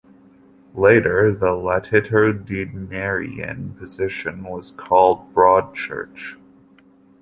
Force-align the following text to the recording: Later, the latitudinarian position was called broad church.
Later, 0.73 1.31
the 1.31 1.51
latitudinarian 1.53 3.77
position 3.77 4.43
was 4.43 4.71
called 4.71 5.31
broad 5.31 5.75
church. 5.75 6.39